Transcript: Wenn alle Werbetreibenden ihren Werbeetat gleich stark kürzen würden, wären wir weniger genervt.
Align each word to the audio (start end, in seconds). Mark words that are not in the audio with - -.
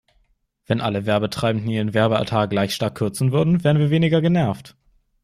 Wenn 0.65 0.81
alle 0.81 1.05
Werbetreibenden 1.05 1.69
ihren 1.69 1.93
Werbeetat 1.93 2.49
gleich 2.49 2.73
stark 2.73 2.95
kürzen 2.95 3.31
würden, 3.31 3.63
wären 3.63 3.77
wir 3.77 3.91
weniger 3.91 4.19
genervt. 4.19 4.75